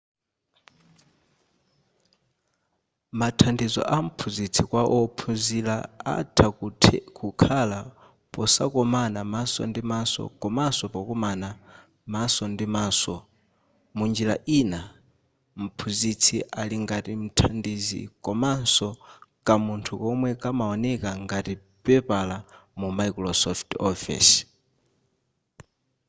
[3.19, 5.75] mathandizo amphunzitsi kwa wophunzira
[6.17, 6.47] atha
[7.17, 7.79] kukhala
[8.33, 11.49] posakomana maso ndi maso komaso pokomana
[12.15, 13.13] maso ndi maso
[13.97, 14.81] munjira ina
[15.63, 18.87] mphunzitsi ali ngati mthandizi komaso
[19.45, 21.53] kamunthu komwe kamaoneka ngati
[21.85, 22.37] pepala
[22.79, 24.33] mu microsoft office